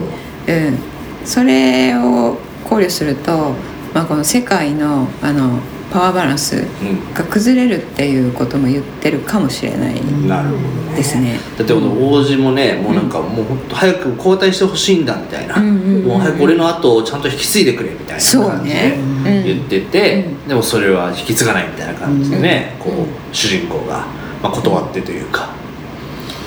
[0.47, 0.77] うん、
[1.25, 3.53] それを考慮すると、
[3.93, 5.59] まあ、この世界のあの
[5.91, 7.13] パワーバランスうん。
[7.13, 9.93] が崩れるっていうことも言ってるかもしれない
[10.27, 10.59] なるほど
[10.91, 10.95] ね。
[10.97, 11.39] ですね。
[11.57, 18.97] だってこの王子もねもうなんかもう本当早く交代してほしいんだみたいな、うんうんうんもう早く俺の後をちゃんと引き継いでくれみたいなそう感じでね。
[18.99, 19.23] うん。
[19.23, 20.47] 言ってて、うん。
[20.47, 23.03] でもそれは引き継がないみたいな感じでね、こうん。
[23.03, 24.05] う主人公が、
[24.43, 25.49] まあ、断ってというか、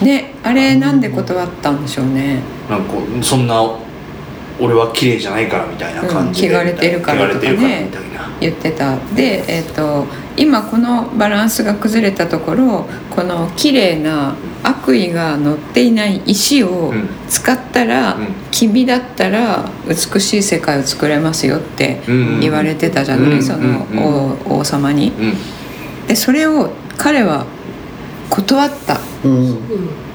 [0.02, 2.40] ねあれなんで断ったんでしょうね。
[2.70, 3.62] なんかそんな
[4.58, 7.90] 俺は綺麗じゃないからみたいな感じで、うん汚れてるからとかね
[8.40, 8.96] 言ってた。
[9.14, 10.06] で、えー、と
[10.38, 17.08] 今このバランスが崩れたところこの綺麗な悪意が乗っていない石をうん。
[17.28, 18.28] 使ったら、うん。
[18.50, 22.40] 君だったら美しい世界を作れますよってうん。
[22.40, 23.42] 言われてたじゃない、うん。
[23.42, 23.98] そのうん。
[24.48, 25.10] 王王様に。
[25.10, 25.34] うん。
[26.06, 27.44] でそれを彼は
[28.30, 28.98] 断った。
[29.24, 30.07] うん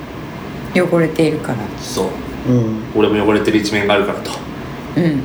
[0.75, 1.57] 汚れているから。
[1.79, 2.07] そう。
[2.49, 2.83] うん。
[2.95, 4.31] 俺も汚れてる一面があるからと。
[4.97, 5.23] うん、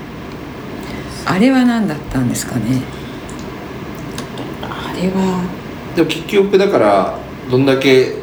[1.27, 2.83] あれは何だったんですかね。
[4.63, 5.45] あれは。
[5.97, 7.19] でも結局だから
[7.51, 8.15] どんだけ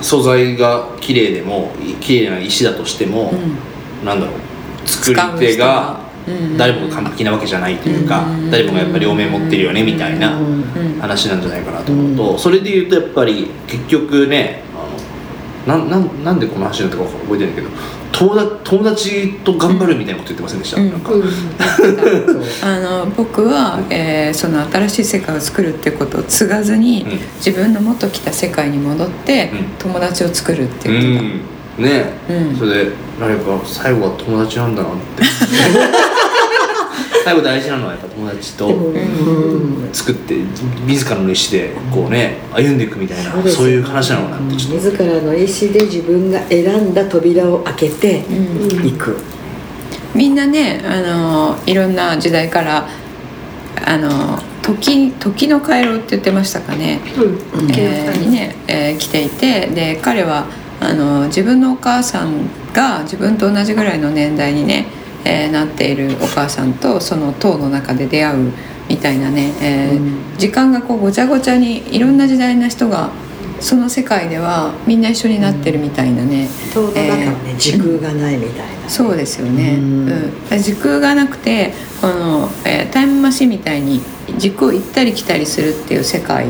[0.00, 4.04] 素材が綺麗でも綺麗な石だとしても、うん。
[4.06, 4.88] なんだろう。
[4.88, 6.56] 作り手がうん。
[6.56, 8.50] 誰もが完璧なわけじゃないというか、うん。
[8.50, 10.46] 誰もがやっぱり両面持ってるよねみたいなうん。
[10.46, 11.00] うん。
[11.00, 14.62] 話なんじゃないかなと思うと、それで言うとやっぱり結局ね
[15.66, 17.68] なんなんなんでこの話になったか覚えてないけど
[18.12, 20.90] 友達友達と頑張るみたいなこと言ってませんでした、うん。
[20.90, 21.22] なんか、う ん
[22.62, 27.20] あの僕は、えーその新しい世界を作るってことを継がずに、うん。
[27.36, 29.64] 自分の元来た世界に戻って、うん。
[29.78, 31.18] 友達を作るってう言って
[31.76, 31.84] た、ん。
[31.84, 32.12] ね。
[32.28, 32.56] うん。
[32.56, 35.22] それで誰か最後は友達なんだなって
[37.24, 38.92] 最後大事なのはやっぱ友達と
[39.92, 40.36] 作って
[40.86, 44.90] 自らの意思でこうね歩んでいくみたいなそういう話なのかなってちょっと。
[44.90, 48.86] 自らの意思で自分が選んだ扉を開けてうん。
[48.86, 49.16] いく、
[50.14, 52.88] みんなねあのいろんな時代から
[53.86, 57.70] あの時時の回廊って言ってましたかね、うん。
[57.70, 60.46] えーにね、えー来ていてで彼は
[60.80, 64.86] あの自分のお母さんが自分と同じぐらいの年代にね、
[65.24, 68.52] えーなっているお母さんとその塔の中で出会う
[68.88, 70.38] みたいなね、えーうん。
[70.38, 73.10] 時間がこうごちゃごちゃにいろんな時代の人が
[73.60, 80.06] その世界ではみんな一緒になってるみたいなね、塔の中はね、時空がないみたいな、そうですよね、ううん。
[80.08, 84.00] ん時空がなくてこの、えータイムマシンみたいに
[84.36, 86.46] 時空を行ったり来たりするっていう世界、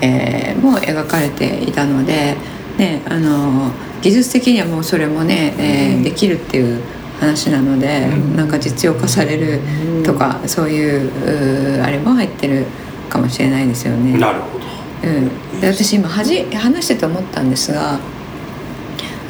[0.00, 2.36] えーも描かれていたので、
[2.78, 6.80] ね、あの技術的にはもうそれもね、えーできるっていう
[7.22, 9.60] 話なので、なんか実用化される
[10.04, 12.66] とか、そういうあれも入ってる
[13.08, 14.18] かもしれないですよね。
[14.18, 14.64] なるほど。
[15.04, 17.98] うん、で私今はじ話してて思ったんですが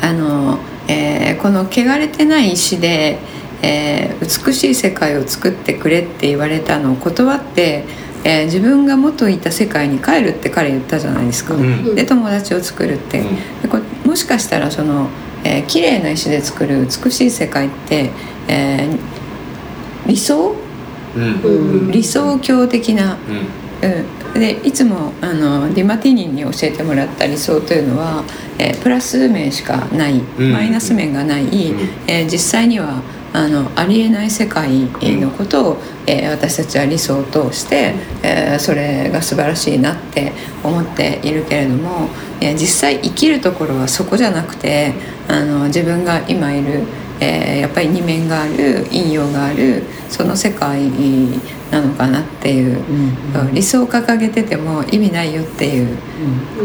[0.03, 3.19] あの、えーこの汚れてない石で、
[3.63, 7.85] えー美しい世界を作ってくれって言われたのを断って、
[8.25, 11.55] えー自分が元いた世界に帰るって彼言ったじゃないですか。
[11.55, 11.95] うん。
[11.95, 13.63] で友達を作るって、うん。
[13.63, 15.09] でこれもしかしたらその、
[15.45, 18.11] えー、綺麗な石で作る美しい世界って、
[18.49, 18.99] えー
[20.07, 20.55] 理想？
[21.17, 21.23] うん。
[21.43, 21.49] う
[21.89, 21.91] ん。
[21.91, 23.17] 理想郷的な。
[23.29, 23.63] うん。
[23.83, 28.23] うん、でいつもあのディマティニに教えてもらった理想というのは、
[28.59, 30.53] えープラス面しかない、うん。
[30.53, 31.49] マイナス面がない、ん。
[32.07, 33.03] えー実際には
[33.33, 34.69] あのありえない世界
[35.21, 35.77] のことを、
[36.07, 42.09] えー私たちは理想として、えーそれが素晴らしいなって思っているけれども、
[42.41, 44.95] えー実際生きるところはそこじゃなくて
[45.29, 46.83] あの自分が今いる、
[47.21, 50.91] えーやっぱり二面がある陰陽があるその世界
[51.71, 52.79] なのかなっていう。
[52.79, 53.13] うん
[53.53, 55.99] 理想を掲げてても意味ないよっていう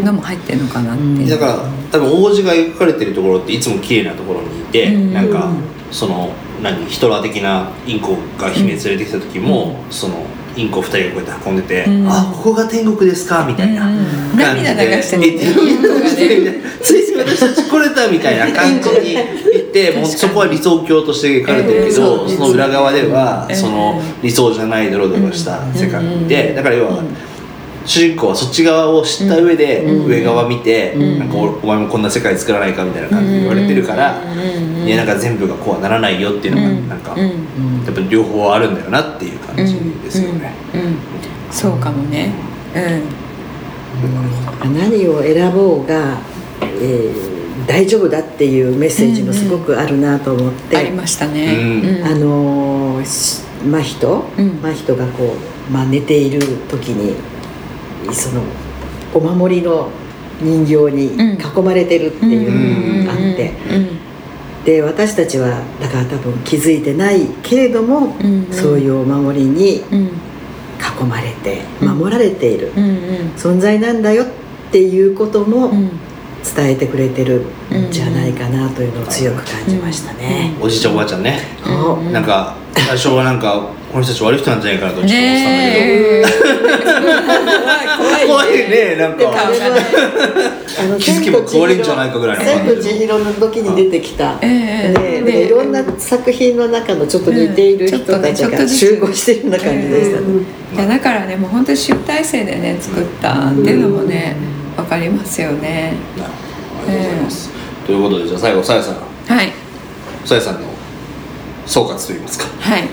[0.03, 5.13] のも入ってるのかなっていう、だから多分王子が描かれてるところっていつも綺麗なところにいて、うん。
[5.13, 5.51] なんか
[5.91, 10.25] その何ヒトラー的なインコが姫連れてきた時も、その
[10.57, 12.07] インコ2人がこうやって運んでて「うん。
[12.09, 19.15] あここが天国ですか」みたいなうん感じで涙流してる言ってインコがねついつい私たち来れたみたいな感じに
[19.53, 22.29] 言ってもうそこは理想郷として描かれてるけど、うん。
[22.29, 23.55] その裏側ではうん。
[23.55, 26.55] その理想じゃないドロドロした世界にいて、うん。
[26.55, 27.03] だから要は。
[27.85, 30.05] 主人公はそっち側を知った上でうん。
[30.07, 31.19] 上側見て、うん。
[31.19, 34.85] なんかおお前もこんな世界作らないかみたいな感じで言われてるから、うん。
[34.85, 37.85] いやなんか全部がこうはならないよっていうのがなんか、うん。
[37.85, 39.73] やっぱ両方あるんだよなっていう感じ
[41.57, 42.31] そうかもね。
[44.63, 46.19] 何を選ぼうが、
[46.61, 51.57] えー大丈夫だっていうメッセージもすごくあるなと思って、うんありましたね。
[51.57, 52.05] うん。
[52.05, 54.61] あの真人、うん。
[54.61, 55.35] 真人がこ
[55.69, 56.39] う、まあ、寝ている
[56.69, 57.15] 時に
[58.13, 58.43] その
[59.13, 59.89] お守りの
[60.39, 63.53] 人形に囲まれてるっていうのがあって、
[64.63, 68.45] で私たちはだから多分気づいてないけれども、うん。
[68.45, 68.53] うん。
[68.53, 70.11] そういうお守りにうんうん
[70.77, 71.97] 囲まれてうん。
[71.97, 72.71] 守られている、
[73.35, 74.27] 存在なんだよっ
[74.71, 75.91] ていうこともうん
[76.55, 77.91] 伝えてくれてるん。
[77.91, 80.53] じゃないかなというのを強く感じましたね。
[80.61, 82.13] おじいちゃんおばあちゃんね、そううん。
[82.13, 86.23] なんか最初はなんかこの人たち悪い人なんじゃないかなとちょっと思ってねえ。
[87.97, 88.69] 怖い怖い。
[88.69, 89.23] ねなんか。
[90.99, 100.27] 気づけば変わるんじゃないかぐらいの千感じと千尋の時に出てきた、ええねねでいろんな作品の中のちょっと似ている人たちが集合してるような感じでしたね。
[100.75, 104.35] いやだからねもう本当に集大成でね作ったっていうのもね
[104.77, 105.93] わかりますよね。
[106.17, 107.49] なるほどありがとうございます、
[107.85, 108.95] ということでじゃあ最後さやさん。
[108.95, 109.51] はい。
[110.23, 110.67] さやさんの
[111.65, 112.45] 総括といいますか。
[112.59, 112.83] はい。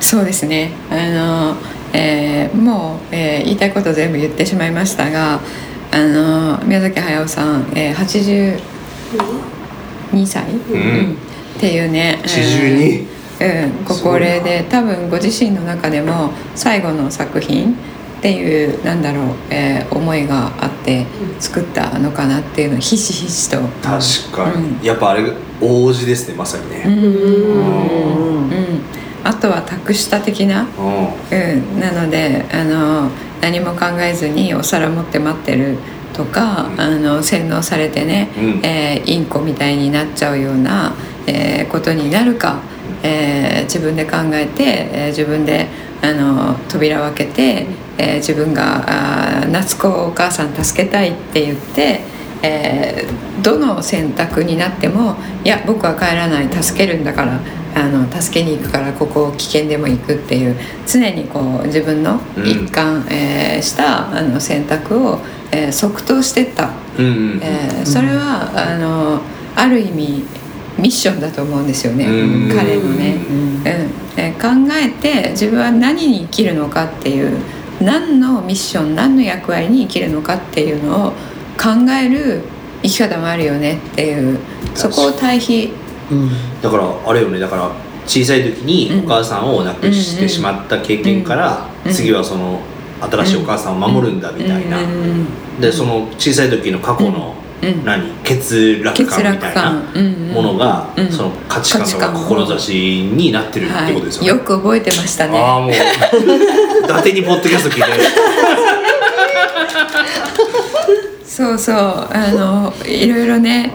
[0.00, 0.72] そうですね。
[0.90, 1.56] あの、
[1.92, 5.40] えーもう、えー言いたいこと全部言ってしまいましたが
[5.90, 8.58] あの宮崎駿さん、えー、
[10.14, 10.56] 82歳、ん。
[10.56, 13.12] っていうね、えー82
[13.42, 13.44] う
[13.82, 17.76] ん、ご高齢で多分ご自身の中でも最後の作品
[18.22, 21.06] っていうなんだろう、えー思いがあって
[21.40, 23.58] 作ったのかなっていうのをひしひしと。
[23.82, 26.94] 確かに、うやっぱあれ王子ですねまさにね、うん。
[28.48, 28.82] うん。
[29.24, 31.36] あとは託した的な、うん。
[31.36, 35.78] うん、なのであの何も考えずにお皿持って待ってる
[36.12, 38.44] とかあの洗脳されてね、うん。
[38.64, 40.94] えーインコみたいになっちゃうような、
[41.26, 42.60] えーことになるか、
[43.02, 44.62] えー自分で考えて、
[44.92, 45.66] えー自分で
[46.02, 47.66] あの扉を開けて、
[47.98, 48.84] えー自分が
[49.40, 52.00] あー夏子をお母さん助けたいって言って、
[52.42, 57.40] えーどの選択になってもいや僕は帰らない助けるんだから
[57.74, 65.18] あの助けに行くからここ危険でも行くっていう常にこう自分の一貫、えーしたあの選択を、
[65.50, 67.40] えー即答してった、うんうん。
[67.42, 69.20] えーそれはあの
[69.56, 70.24] ある意味
[70.78, 72.56] ミッションだと思うんですよね、うん。
[72.56, 73.14] 彼のね。
[73.30, 73.62] うん。
[73.66, 74.02] えー
[74.42, 77.38] 考えて自分は何に生きるのかっていう
[77.80, 81.10] 何のミッション何の役割に生きるのかっていうのを
[81.56, 82.42] 考える
[82.82, 84.38] 生き方もあるよねっていう
[84.74, 85.72] そこを対比。
[86.10, 86.30] うん。
[86.60, 87.38] だからあれよね。
[87.38, 87.70] だから
[88.06, 89.04] 小さい時にうん。
[89.06, 91.92] お母さんを亡くしてしまった経験から、うん。
[91.92, 92.60] 次はその
[93.00, 95.26] 新しいお母さんを守るんだみたいな、うん。
[95.60, 97.41] でその小さい時の過去の、うん
[97.84, 98.10] 何？
[98.24, 99.72] 欠落感みたいな
[100.34, 101.10] ものが、うん。
[101.10, 105.70] その価値観とか志になってるってことですよね、はい、よく覚えてましたああねもう。
[106.84, 107.90] 伊達にポッドキャスト聞いて。
[111.24, 111.76] そうそう。
[111.76, 113.72] あのいろいろね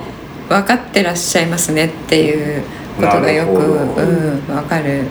[0.49, 2.63] 分かってらっしゃいますねっていう
[2.97, 5.05] ことがよく、うん、分かる、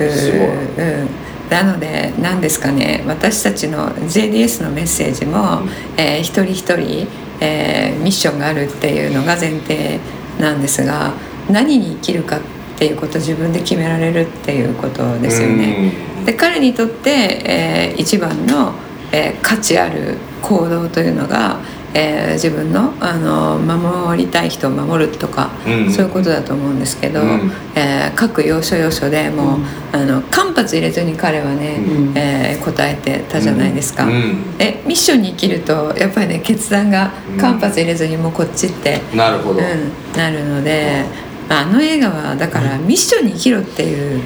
[0.00, 1.08] うん、
[1.50, 3.04] なので何ですかね。
[3.06, 5.70] 私たちの JDS のメッセージも、うん。
[5.96, 7.06] えー一人一人、
[7.40, 9.98] えーミッションがあるっていうのが前提
[10.38, 11.12] なんですが
[11.48, 12.40] 何に生きるかっ
[12.76, 15.92] ていうことを自分で決められるっていうことですよね。
[16.24, 17.10] で彼にとって、
[17.44, 18.72] えー一番の、
[19.12, 21.58] えー価値ある行動というのが、
[21.94, 25.92] えー自分のあの守りたい人を守るとか、うん。
[25.92, 27.52] そういうことだと思うんですけど、うん。
[27.76, 29.58] えー各要所要所でもう、
[29.92, 32.18] あの間髪入れずに彼はね、うん。
[32.18, 34.04] えー答えてたじゃないですか。
[34.06, 34.54] うん。
[34.58, 41.04] えミッションに生きるとやっぱりね決断が間髪入れずにもうこっちって、なるほど、うん、なるので、
[41.48, 44.22] あの映画はだからミッションに生きろっていう。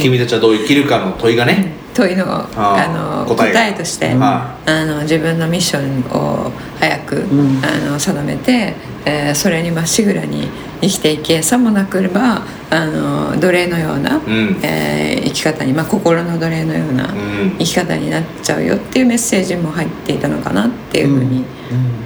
[0.00, 3.60] 君たちはどう生きるかの問いがね、問いのああの答えが。
[3.60, 7.62] 答えとして、はあの自分のミッションを早く、ん。
[7.64, 8.74] あの定めて、
[9.06, 10.48] えーそれにまっしぐらに
[10.80, 14.60] 生きていけさもなければあの奴隷のような、うん。
[14.62, 17.56] えー生き方に、まあ、心の奴隷のようなうん。
[17.58, 21.44] 生き方になっちゃうよっていうメッセージも入っていたのかなっていうふうに、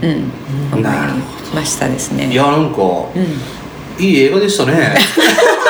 [0.03, 0.31] うん。
[0.73, 1.13] 思いなる
[1.55, 2.31] ましたですね。
[2.33, 4.03] いやなんか、うん。
[4.03, 4.97] いい映画でしたね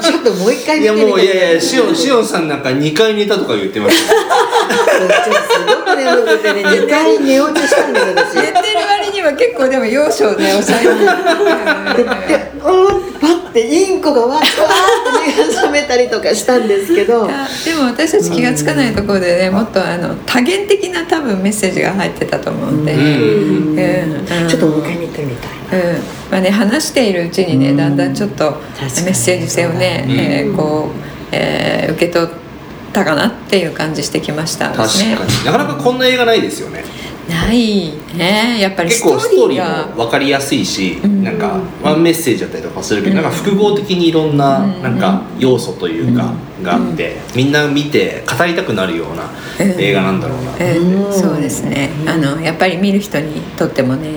[0.00, 4.20] ちょっともう一回い見てみてやもういやいやしおんしおんさんなんか2回寝たとか言ってましたよ
[5.00, 8.34] ちょっとすごく眠くてね2回寝落ちしたんです私。
[8.36, 17.26] 寝てる割には結構でも要所をね抑えてでうんパッてインコがわーわーって目が覚めたりとかしたんですけど。
[17.26, 24.04] でも私たち気が付かないところでねもっとあの多元的な多分メッセージが入ってたと思うんで、
[24.48, 26.02] ちょっともう一回見てみたいうん。
[26.30, 30.12] まあね、話しているうちにねだんだんちょっとメッセージ性をね、うん。
[30.12, 30.98] えーこう、
[31.32, 32.28] えー受け取っ
[32.92, 34.70] たかなっていう感じしてきました。
[34.70, 35.44] ねかに。
[35.44, 36.84] なかなかこんな映画ないですよね
[37.28, 38.58] ないね。
[38.60, 41.24] やっぱり結ストー構ストーリリーも分かりやすいし、うん。
[41.24, 43.22] なんかワンメッセージだったりとかするけど、うん。
[43.22, 44.82] なんか複合的にいろんなうん。
[44.82, 49.80] なんか要素というか、があってみんな見て語りたくなるようなうん。
[49.80, 51.12] 映画なんだろうな、えーうん。
[51.12, 51.90] そうですね。
[52.06, 54.08] あのやっぱり見る人にとってもね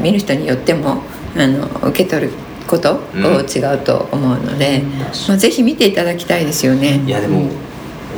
[0.00, 1.02] 見る人によっても
[1.36, 2.32] あの受け取る
[2.66, 3.22] ことをうん。
[3.22, 4.82] 違うと思うので、
[5.28, 7.02] まあ、ぜひ見ていただきたいですよね。
[7.04, 7.48] いやでも、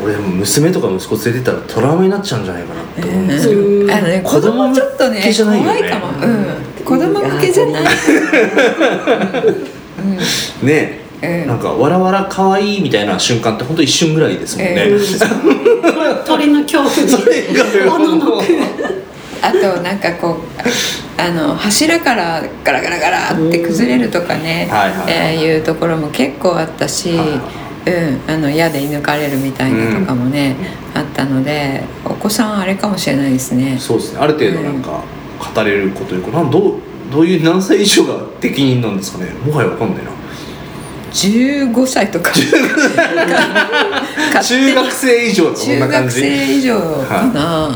[0.05, 6.47] 俺娘とか息子連れてったらトラウマになっちゃうんじゃないかなと思うんですけど、うんあのね、子供ちょっとね子供向けじゃないね怖いかも、うん、
[6.85, 7.85] 子供向けじゃない、
[10.65, 14.99] ねうんなんかわらわら可愛いみたいな瞬間って本当一瞬ぐらいですもんね、え
[16.27, 17.47] 鳥の恐怖にそれ
[17.87, 18.43] がおののく
[19.41, 30.57] あとなんかこうあの柱からガラガラガラって崩れるとかね、はいはいえいうところも結構あったし、はいうん、あの矢で射抜かれるみたいなとかもね、
[30.95, 33.77] あったのでお子さんあれかもしれないですね。
[33.79, 34.21] そうですね。
[34.21, 35.03] ある程度なんか
[35.55, 36.81] 語れるこというかなんどう
[37.13, 39.31] どういう何歳以上が適任なんですかね。
[39.45, 40.11] もはやわかんないな。
[41.13, 42.33] 15歳とか。
[44.43, 46.23] 中学生以上中な感じ。
[46.23, 47.75] 学生以上かな、うん、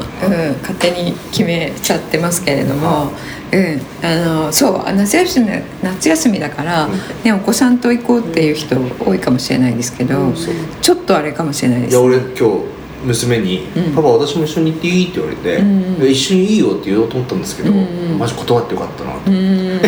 [0.62, 3.12] 勝手に決めちゃってますけれども、
[3.52, 5.48] うん、あのそう夏休み
[5.83, 6.88] 夏休みだから、
[7.25, 10.54] ね、お子さんと行こうっていう人多いかもしれないですけど、そう。
[10.81, 11.92] ちょっとあれかもしれないです。
[11.92, 15.64] いや俺今日娘にうん「パパ私も一緒に行っていい?」って言われてう
[16.04, 17.81] ん一緒にいいよ」って言おうと思ったんですけどうんう
[18.16, 19.81] んマジ断ってよかったなうーん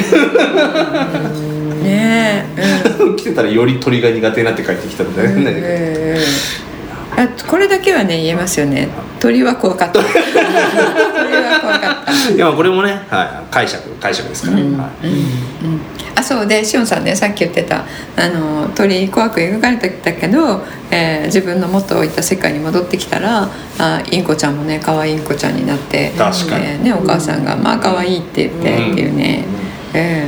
[1.82, 3.16] ねえ、うん。
[3.16, 5.50] 来てたらより鳥が苦手になって帰ってきたんだようんうんね
[7.16, 7.22] うん。
[7.22, 8.88] あこれだけはね言えますよね。
[9.18, 9.98] 鳥は怖かった
[12.36, 14.66] いやこれもね、はい、解釈解釈ですから、はい。
[16.14, 17.84] あそうでしおんさんねさっき言ってた
[18.16, 23.48] あの鳥怖く描かれてたけど、えー自分の元いた世界に戻ってきたら
[23.78, 26.64] あインコちゃんもね可愛いインコちゃんになって確かに。
[26.64, 28.92] えーね、お母さんが「まあ可愛いって言って」うん。
[28.92, 29.44] っていうね、
[29.94, 30.26] え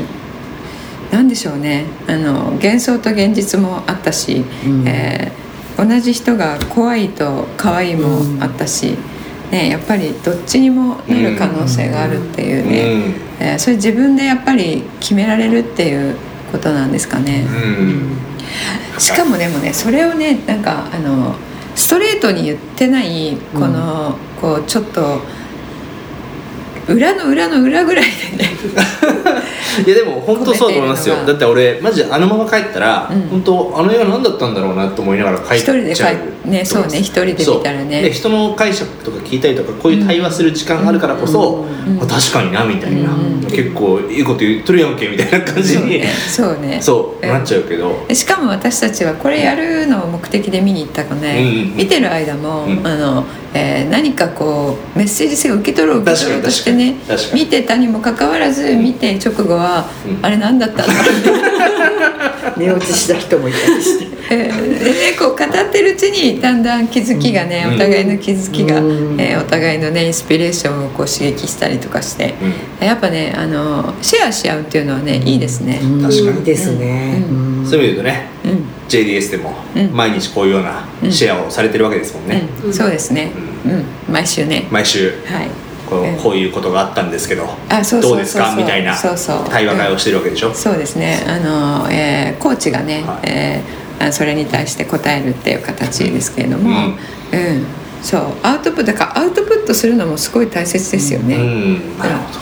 [1.10, 1.86] ーなんでしょうね。
[2.06, 4.84] あの幻想と現実もあったし、うん。
[4.86, 5.40] えー
[5.80, 8.98] 同じ人が怖いと可愛いもあったし、
[9.50, 16.14] ね、やっぱりどっちにもなる可能性があるっていうね、えーそれ自分でやっぱり決められるっていう
[16.52, 17.46] ことなんですかね。
[17.48, 18.18] うん。
[18.98, 21.34] しかもでもねそれをねなんかあの
[21.74, 25.20] ストレートに言ってないこの、こうちょっと
[26.94, 28.04] 裏の裏の裏ぐらい
[28.36, 28.50] でね。
[29.86, 31.16] いやでも本当そうだと思いますよ。
[31.26, 33.20] だって俺マジであのまま帰ったら、うん。
[33.28, 36.16] 本当あの映画何だったんだろうなと思いながら帰っ一人でちゃう。
[36.44, 38.10] 帰ねそうね一人で見たらね。
[38.10, 41.66] 人の解釈とか聞いたりとかこういう対話する時間があるからこそ、
[42.00, 43.46] あ確かになみたいな、うん。
[43.46, 46.78] 結構いいこと言っとるやんけみたいな感じにそうねそうね。
[46.80, 51.76] そううんなっちゃうけど、しかも私たちはこれやるのを目的で見に行ったのね、うん。
[51.76, 52.86] 見てる間も、うん。
[52.86, 53.24] あの
[53.54, 57.44] えー何かこうメッセージ性を受け取ろう受け取ろうとしてね確かに確かに。
[57.44, 60.24] 見てたにもかかわらず見て直後は、うん。
[60.24, 60.92] あれ何だったんだ
[62.56, 64.10] 寝落ちした人もいたりして。
[64.30, 64.52] えね
[65.18, 67.74] こう語ってるうちにだんだん気づきがね、うん。
[67.74, 69.16] お互いの気づきが、うん。
[69.18, 72.34] えーお互いのねインスピレーションをこう刺激したりとかして、
[72.80, 75.80] やっぱねあのシェアし合うっていうのはねいいですね。
[75.82, 77.66] うん確かにいいですね、ううん。
[77.68, 79.90] そういう意味で言うとねうん JDS でもうん。
[79.92, 83.32] 毎日こういうようなシェアをされてるわけですもんね、うん、そうですね、
[83.64, 83.84] うん。
[84.12, 84.66] 毎週ね。
[84.70, 85.14] 毎週。
[85.26, 85.48] はい
[86.22, 88.54] こういうことがあったんですけどあそうどうですか？
[88.56, 89.44] みたいなそうそう。
[89.50, 91.18] 対話会をしてるわけでしょ、そうですね。
[91.26, 93.18] あの、えーコーチがね、はい。
[93.24, 97.58] えーあそれに対して答えるっていう形ですけれども、ううん。
[97.62, 97.66] ん
[98.02, 98.20] そう。
[98.42, 101.82] アウトプットだからアウトプットするのもすごい大切ですよね、うん。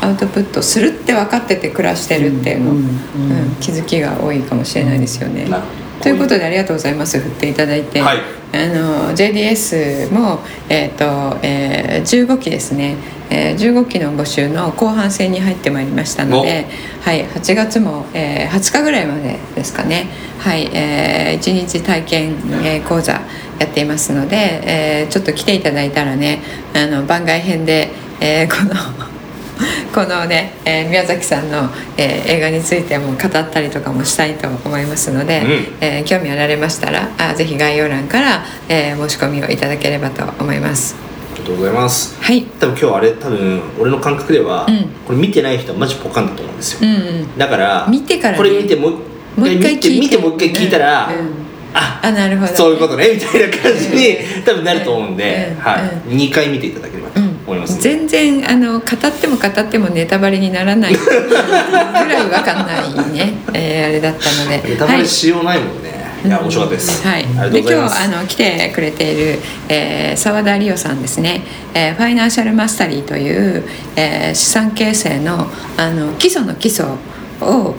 [0.01, 2.76] アウトプットするって分かってて暮らしてるっていうの、うん。
[2.76, 2.84] うん。
[2.84, 3.57] うん。
[3.61, 5.46] 気づきが多いかもしれないですよね。
[5.49, 7.18] なるほどということでありがとうございます。
[7.18, 8.18] 振っていただいて、はい。
[8.51, 12.96] あの JDS も、えーとえー15期ですね、
[13.28, 16.66] えー15期の募集の後半戦に入ってまいりましたので、
[17.03, 20.07] はい、8月も、えー20日ぐらいまでですかね、
[20.38, 22.30] はいえ1日体験、
[22.64, 23.12] えー講座
[23.59, 26.40] やっていますので、えーちょっと来ていただいたらね
[26.74, 27.90] あの番外編で、
[28.20, 29.07] えーこの
[29.94, 35.66] このね、えー宮崎さんの、えー映画についても語ったりとかもしたいと思いますので、うん。
[35.80, 40.96] えー興味あられましたらあぜひ概要欄から、えー申し込みをいただければと思います。
[41.34, 42.16] ありがとうございます。
[42.20, 42.42] はい。
[42.61, 44.76] 多分今日あれ多分俺の感覚では、うん。
[45.06, 47.38] これ見てない人はマジポカンだと思うんですよ、うんうん。
[47.38, 48.38] だから見てからね。
[48.38, 48.92] これ見てもう
[49.40, 51.18] もう一回聞いて見てもう一回聞いたら、うん。
[51.18, 55.61] うんああなるほどそういうことねみたいな感じに多分なると思うんで、うん。
[55.61, 58.84] はい、2回見ていただければと思いますんで、全然あの語っ
[59.20, 64.68] ても語ってもネタバレにならないぐらいわかんないね、 えーあれだったので。
[64.68, 65.94] ネタバレしようないもんね、
[66.24, 68.03] い、や面白かったです、うございます。
[68.03, 69.38] 今日あの来てくれている
[69.68, 71.42] えー澤、田理央さんですね、
[71.74, 73.64] えーファイナンシャルマスタリーという、
[73.96, 76.99] えー資産形成のあの基礎の基礎を、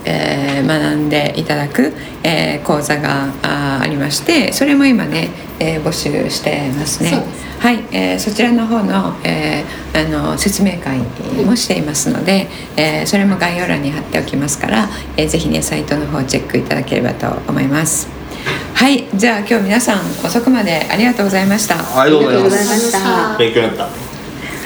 [0.05, 1.93] えー学んでいただく、
[2.23, 5.29] えー講座があーありましてそれも今ね、
[5.59, 7.09] えー募集してますね。
[7.09, 7.15] す。
[7.59, 10.99] はい、えーそちらの方の,、えーあの説明会
[11.45, 12.47] もしていますので、
[12.77, 18.07] えーそれも概要欄に貼っておきますから、えーぜひねサイトの方チェックいただければと思います。
[18.73, 21.75] はいじゃあ今日皆さん遅くまでありがとうございました。
[21.99, 23.37] ありがとうございまありがとうございますした。
[23.37, 23.83] 勉強になった。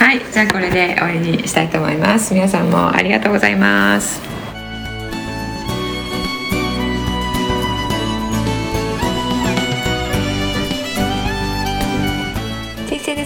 [0.06, 2.34] はいじゃあこれで終わりにしたいと思います。
[2.34, 4.33] 皆さんもありがとうございます